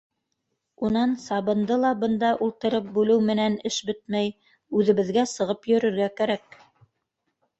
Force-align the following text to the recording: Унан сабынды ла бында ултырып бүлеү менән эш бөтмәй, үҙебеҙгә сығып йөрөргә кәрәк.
Унан 0.85 1.11
сабынды 1.23 1.75
ла 1.81 1.89
бында 2.03 2.31
ултырып 2.45 2.87
бүлеү 2.95 3.19
менән 3.29 3.59
эш 3.71 3.77
бөтмәй, 3.89 4.31
үҙебеҙгә 4.79 5.27
сығып 5.35 5.69
йөрөргә 5.73 6.11
кәрәк. 6.23 6.59